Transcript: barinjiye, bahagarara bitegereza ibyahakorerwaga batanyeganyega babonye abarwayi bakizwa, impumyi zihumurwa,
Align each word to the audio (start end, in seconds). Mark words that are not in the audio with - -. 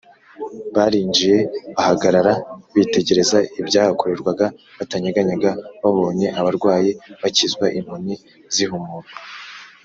barinjiye, 0.75 1.37
bahagarara 1.75 2.33
bitegereza 2.73 3.37
ibyahakorerwaga 3.59 4.45
batanyeganyega 4.77 5.49
babonye 5.81 6.27
abarwayi 6.39 6.91
bakizwa, 7.21 7.65
impumyi 7.77 8.15
zihumurwa, 8.55 9.13